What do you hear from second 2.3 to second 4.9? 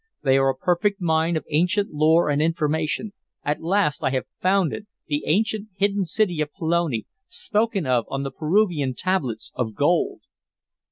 and information. At last I have found it!